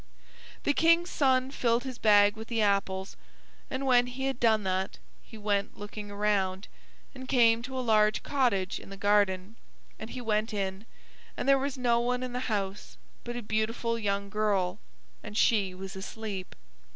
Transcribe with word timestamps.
The 0.63 0.73
King's 0.73 1.11
son 1.11 1.51
filled 1.51 1.83
his 1.83 1.99
bag 1.99 2.35
with 2.35 2.47
the 2.47 2.59
apples, 2.59 3.15
and 3.69 3.85
when 3.85 4.07
he 4.07 4.25
had 4.25 4.39
done 4.39 4.63
that 4.63 4.97
he 5.21 5.37
went 5.37 5.77
looking 5.77 6.09
around, 6.09 6.67
and 7.13 7.25
he 7.25 7.27
came 7.27 7.61
to 7.61 7.77
a 7.77 7.85
large 7.85 8.23
cottage 8.23 8.79
in 8.79 8.89
the 8.89 8.97
garden, 8.97 9.57
and 9.99 10.09
he 10.09 10.19
went 10.19 10.55
in, 10.55 10.87
and 11.37 11.47
there 11.47 11.59
was 11.59 11.77
no 11.77 11.99
one 11.99 12.23
in 12.23 12.33
the 12.33 12.49
house 12.49 12.97
but 13.23 13.35
a 13.35 13.43
beautiful 13.43 13.99
young 13.99 14.27
girl, 14.31 14.79
and 15.21 15.37
she 15.37 15.71
was 15.75 15.95
asleep. 15.95 16.55